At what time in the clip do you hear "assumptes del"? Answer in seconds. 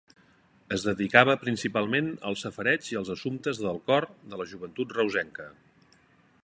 3.17-3.81